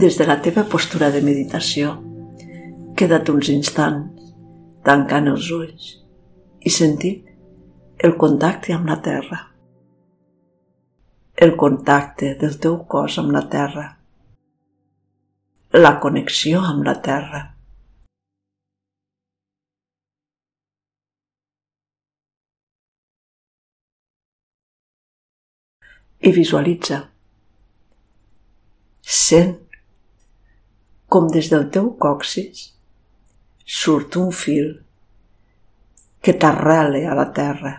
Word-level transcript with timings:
Des 0.00 0.16
de 0.16 0.24
la 0.24 0.38
teva 0.40 0.62
postura 0.64 1.10
de 1.12 1.20
meditació, 1.20 1.90
queda't 2.96 3.28
uns 3.32 3.50
instants 3.52 4.30
tancant 4.86 5.28
els 5.28 5.50
ulls 5.52 5.90
i 6.64 6.72
sentint 6.72 7.26
el 8.08 8.16
contacte 8.22 8.72
amb 8.72 8.88
la 8.88 8.96
terra. 9.04 9.42
El 11.36 11.52
contacte 11.62 12.32
del 12.40 12.56
teu 12.64 12.78
cos 12.94 13.18
amb 13.20 13.36
la 13.36 13.44
terra. 13.52 13.86
La 15.76 15.92
connexió 16.00 16.64
amb 16.72 16.88
la 16.88 16.96
terra. 17.04 17.44
I 26.20 26.32
visualitza. 26.42 27.02
Sent 29.20 29.69
com 31.10 31.26
des 31.34 31.48
del 31.50 31.64
teu 31.74 31.88
còxis 31.98 32.68
surt 33.66 34.14
un 34.20 34.28
fil 34.30 34.68
que 36.22 36.34
t'arrele 36.38 37.00
a 37.10 37.16
la 37.18 37.24
terra, 37.34 37.72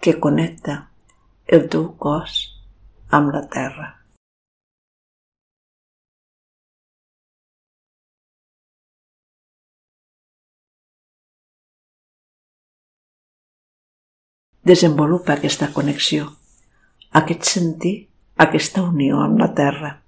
que 0.00 0.18
connecta 0.20 0.74
el 1.46 1.64
teu 1.72 1.86
cos 1.96 2.34
amb 3.08 3.32
la 3.32 3.40
terra. 3.48 3.88
Desenvolupa 14.60 15.38
aquesta 15.38 15.70
connexió, 15.72 16.28
aquest 17.16 17.48
sentir, 17.48 17.96
aquesta 18.36 18.84
unió 18.84 19.24
amb 19.24 19.40
la 19.40 19.54
terra. 19.56 19.99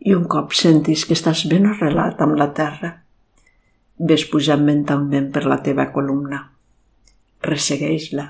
I 0.00 0.14
un 0.16 0.24
cop 0.32 0.54
sentis 0.56 1.04
que 1.04 1.16
estàs 1.16 1.44
ben 1.50 1.68
arrelat 1.68 2.22
amb 2.24 2.38
la 2.40 2.48
terra, 2.56 2.90
ves 4.00 4.24
pujant 4.32 4.62
mentalment 4.64 5.28
per 5.34 5.44
la 5.44 5.60
teva 5.64 5.90
columna. 5.92 6.40
Ressegueix-la. 7.44 8.26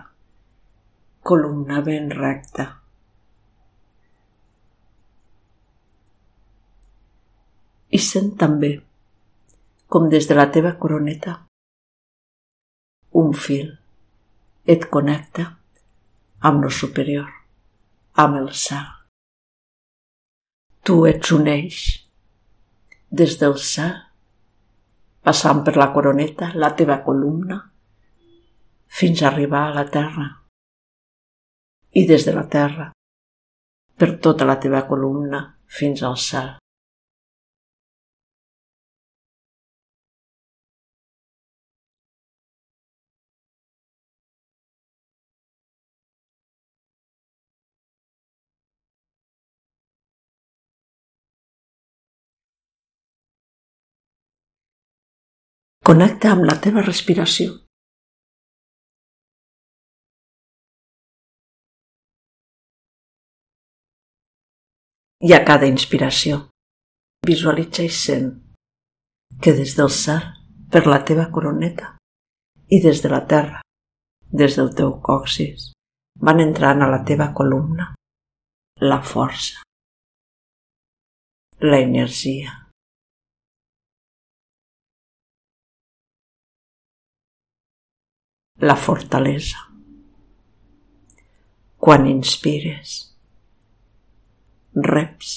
Columna 1.22 1.82
ben 1.86 2.10
recta. 2.10 2.66
I 7.90 7.98
sent 7.98 8.34
també 8.40 8.72
com 9.90 10.08
des 10.10 10.26
de 10.30 10.38
la 10.38 10.46
teva 10.54 10.76
coroneta 10.78 11.40
un 13.22 13.32
fil 13.34 13.72
et 14.74 14.86
connecta 14.94 15.48
amb 16.40 16.62
lo 16.64 16.70
superior, 16.70 17.26
amb 18.14 18.38
el 18.38 18.52
cel. 18.54 18.99
Tu 20.82 20.94
ets 21.06 21.32
un 21.36 21.48
eix. 21.52 21.78
Des 23.10 23.34
del 23.40 23.56
cel, 23.60 23.96
passant 25.26 25.60
per 25.66 25.74
la 25.76 25.90
coroneta, 25.92 26.52
la 26.54 26.70
teva 26.78 27.00
columna, 27.04 27.58
fins 29.00 29.20
a 29.20 29.28
arribar 29.28 29.66
a 29.66 29.74
la 29.74 29.84
terra. 29.96 30.26
I 32.00 32.06
des 32.08 32.24
de 32.24 32.32
la 32.32 32.46
terra, 32.48 32.88
per 34.00 34.10
tota 34.24 34.48
la 34.48 34.56
teva 34.62 34.86
columna, 34.88 35.42
fins 35.66 36.02
al 36.06 36.16
cel. 36.16 36.54
Connecta 55.80 56.34
amb 56.34 56.44
la 56.44 56.58
teva 56.60 56.82
respiració. 56.84 57.54
I 65.24 65.32
a 65.36 65.40
cada 65.44 65.68
inspiració, 65.68 66.42
visualitza 67.26 67.84
i 67.84 67.90
sent 67.92 68.30
que 69.40 69.56
des 69.56 69.74
del 69.76 69.90
cel, 69.92 70.22
per 70.70 70.84
la 70.86 71.00
teva 71.04 71.26
coroneta, 71.32 71.96
i 72.68 72.80
des 72.84 73.00
de 73.02 73.10
la 73.12 73.24
terra, 73.26 73.64
des 74.30 74.56
del 74.60 74.70
teu 74.76 74.94
coxis, 75.00 75.72
van 76.20 76.40
entrant 76.44 76.84
a 76.84 76.90
la 76.92 77.02
teva 77.08 77.32
columna 77.36 77.90
la 78.80 79.00
força, 79.02 79.64
la 81.60 81.80
energia, 81.80 82.69
la 88.60 88.76
fortalesa. 88.76 89.56
Quan 91.80 92.04
inspires, 92.06 92.90
reps 94.74 95.30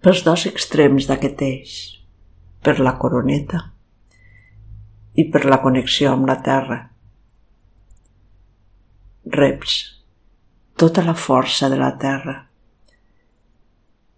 pels 0.00 0.22
dos 0.24 0.46
extrems 0.48 1.10
d'aquest 1.10 1.44
eix, 1.44 1.74
per 2.64 2.78
la 2.80 2.94
coroneta 2.96 3.60
i 5.20 5.26
per 5.28 5.44
la 5.44 5.60
connexió 5.60 6.14
amb 6.14 6.30
la 6.30 6.38
terra. 6.48 6.80
Reps 9.36 9.76
tota 10.76 11.04
la 11.04 11.18
força 11.26 11.68
de 11.68 11.76
la 11.84 11.92
terra 12.00 12.38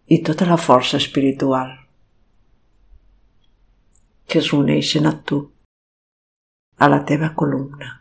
i 0.07 0.23
tota 0.23 0.47
la 0.47 0.57
força 0.71 1.03
espiritual 1.03 1.75
que 4.29 4.39
es 4.39 4.53
uneixen 4.53 5.07
a 5.09 5.17
tu 5.25 5.47
a 6.79 6.89
la 6.89 7.01
teva 7.05 7.33
columna. 7.35 7.95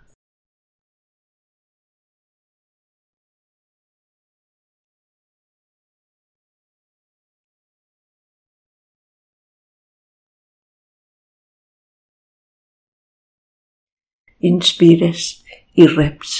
Inspires 14.39 15.43
i 15.73 15.87
reps, 15.89 16.33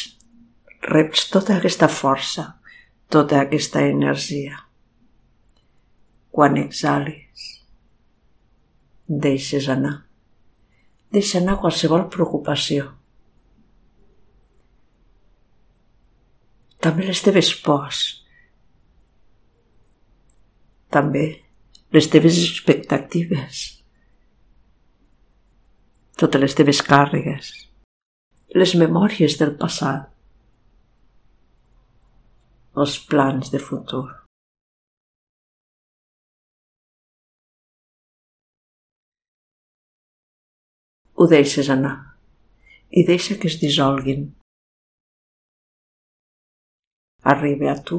reps 0.86 1.26
tota 1.34 1.58
aquesta 1.58 1.90
força, 1.90 2.46
tota 3.10 3.42
aquesta 3.42 3.82
energia. 3.90 4.62
Quan 6.30 6.60
exhalis, 6.62 7.48
deixes 9.08 9.66
anar 9.74 10.07
deixa 11.14 11.40
anar 11.40 11.60
qualsevol 11.62 12.08
preocupació. 12.12 12.92
També 16.84 17.08
les 17.08 17.22
teves 17.26 17.50
pors. 17.64 18.04
També 20.94 21.26
les 21.96 22.08
teves 22.12 22.38
expectatives. 22.44 23.64
Totes 26.18 26.42
les 26.42 26.56
teves 26.58 26.84
càrregues. 26.86 27.50
Les 28.58 28.76
memòries 28.80 29.36
del 29.42 29.56
passat. 29.60 30.08
Els 32.78 33.00
plans 33.10 33.52
de 33.54 33.60
futur. 33.62 34.27
Ho 41.18 41.26
deixes 41.26 41.70
anar 41.74 41.96
i 42.94 43.04
deixa 43.06 43.36
que 43.42 43.50
es 43.50 43.58
dissolguin. 43.62 44.28
Arriba 47.34 47.72
a 47.72 47.80
tu 47.90 47.98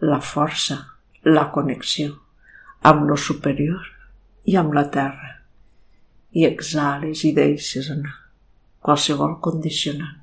la 0.00 0.18
força, 0.24 0.78
la 1.28 1.44
connexió 1.54 2.16
amb 2.90 3.04
lo 3.10 3.18
superior 3.26 3.84
i 4.48 4.56
amb 4.62 4.72
la 4.78 4.86
terra 4.96 5.30
i 6.32 6.48
exhales 6.48 7.26
i 7.28 7.34
deixes 7.36 7.92
anar 7.92 8.16
qualsevol 8.82 9.36
condicionant. 9.44 10.21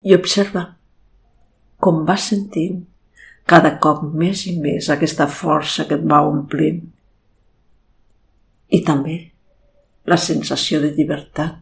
I 0.00 0.14
observa 0.16 0.62
com 1.80 2.04
vas 2.08 2.28
sentint 2.30 2.80
cada 3.50 3.74
cop 3.82 4.02
més 4.22 4.46
i 4.48 4.54
més 4.60 4.88
aquesta 4.92 5.26
força 5.28 5.86
que 5.88 5.98
et 5.98 6.06
va 6.12 6.20
omplint 6.28 6.80
i 8.70 8.80
també 8.86 9.16
la 10.10 10.16
sensació 10.16 10.80
de 10.80 10.92
llibertat. 10.94 11.58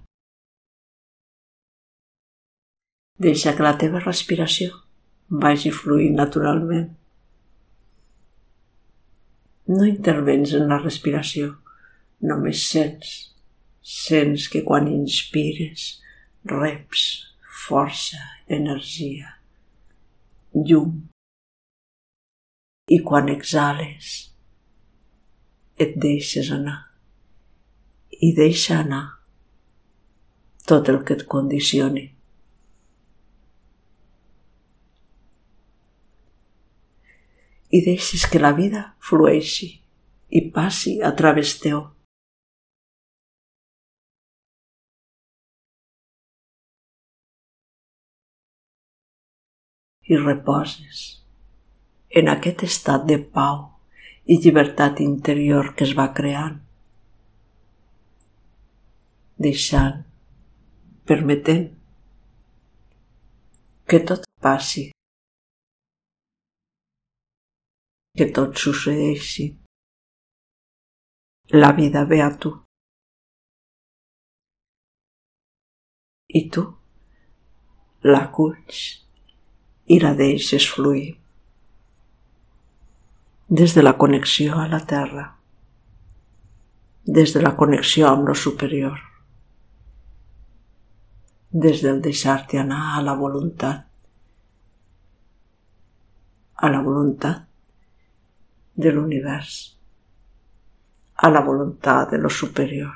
Deixa 3.18 3.54
que 3.56 3.64
la 3.66 3.74
teva 3.80 4.02
respiració 4.04 4.70
vagi 5.28 5.72
fluint 5.74 6.14
naturalment. 6.20 6.90
No 9.68 9.84
intervens 9.84 10.54
en 10.56 10.68
la 10.70 10.78
respiració, 10.80 11.50
només 12.24 12.62
sents. 12.70 13.16
Sents 13.82 14.46
que 14.52 14.62
quan 14.64 14.88
inspires 14.92 15.88
reps 16.48 17.27
força, 17.68 18.18
energia, 18.48 19.36
llum. 20.54 21.04
I 22.88 23.02
quan 23.04 23.28
exhales, 23.28 24.32
et 25.76 25.96
deixes 26.00 26.48
anar. 26.54 26.78
I 28.10 28.32
deixa 28.34 28.80
anar 28.80 29.04
tot 30.68 30.88
el 30.92 31.02
que 31.04 31.18
et 31.18 31.26
condicioni. 31.28 32.06
I 37.68 37.84
deixes 37.84 38.24
que 38.32 38.40
la 38.40 38.54
vida 38.56 38.86
flueixi 39.04 39.70
i 40.32 40.44
passi 40.52 40.98
a 41.04 41.12
través 41.16 41.58
teu. 41.60 41.84
I 50.08 50.16
reposes 50.16 51.00
en 52.20 52.30
aquest 52.32 52.64
estat 52.64 53.04
de 53.08 53.18
pau 53.38 53.58
i 54.32 54.38
llibertat 54.44 55.00
interior 55.04 55.72
que 55.76 55.84
es 55.84 55.94
va 55.98 56.06
creant, 56.16 56.56
deixant, 59.46 59.98
permetent 61.08 61.66
que 63.88 64.00
tot 64.10 64.24
passi, 64.44 64.84
que 68.16 68.28
tot 68.38 68.56
succeeixi. 68.64 69.48
La 71.56 71.72
vida 71.72 72.04
ve 72.04 72.20
a 72.20 72.28
tu. 72.36 72.50
I 76.28 76.42
tu 76.52 76.64
l'aculls 78.04 79.07
i 79.88 79.98
la 80.00 80.12
deixes 80.14 80.68
fluir. 80.68 81.16
Des 83.48 83.74
de 83.74 83.82
la 83.82 83.96
connexió 83.96 84.58
a 84.60 84.68
la 84.68 84.80
terra, 84.84 85.24
des 87.04 87.32
de 87.32 87.40
la 87.40 87.54
connexió 87.56 88.10
amb 88.10 88.28
lo 88.28 88.34
superior, 88.34 88.98
des 91.50 91.80
del 91.80 92.02
deixar-te 92.04 92.60
anar 92.60 92.98
a 92.98 93.02
la 93.02 93.16
voluntat, 93.16 93.86
a 96.54 96.68
la 96.68 96.84
voluntat 96.84 97.46
de 98.74 98.92
l'univers, 98.92 99.54
a 101.16 101.30
la 101.30 101.40
voluntat 101.40 102.10
de 102.10 102.18
lo 102.18 102.28
superior, 102.28 102.92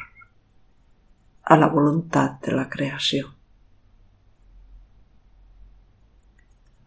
a 1.42 1.56
la 1.56 1.68
voluntat 1.68 2.42
de 2.44 2.52
la 2.52 2.68
creació. 2.68 3.32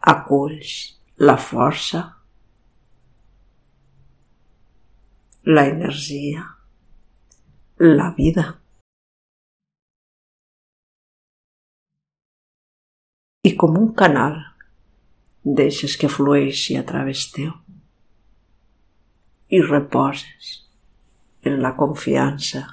Aculls 0.06 0.74
la 1.18 1.36
força, 1.36 2.02
la 5.44 5.64
energia, 5.66 6.44
la 7.78 8.10
vida. 8.18 8.44
I 13.46 13.54
com 13.56 13.78
un 13.78 13.92
canal 13.94 14.36
deixes 15.46 15.94
que 15.96 16.10
flueixi 16.10 16.76
a 16.76 16.84
través 16.86 17.24
teu 17.34 17.52
i 19.54 19.62
reposes 19.62 20.52
en 21.46 21.60
la 21.62 21.74
confiança 21.78 22.64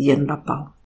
i 0.00 0.08
en 0.16 0.24
la 0.28 0.40
pau. 0.44 0.79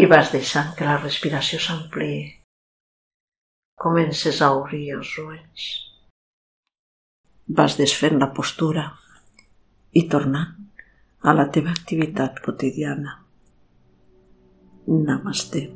I 0.00 0.06
vas 0.08 0.30
deixant 0.32 0.70
que 0.76 0.86
la 0.88 0.96
respiració 1.00 1.58
s'ampliï. 1.60 2.20
Comences 3.84 4.40
a 4.44 4.50
obrir 4.56 4.86
els 4.96 5.10
ulls. 5.20 5.66
Vas 7.60 7.76
desfent 7.80 8.16
la 8.22 8.30
postura 8.38 8.86
i 10.00 10.06
tornant 10.14 10.56
a 11.20 11.36
la 11.36 11.48
teva 11.56 11.74
activitat 11.76 12.40
quotidiana. 12.46 13.18
Namaste. 14.88 15.66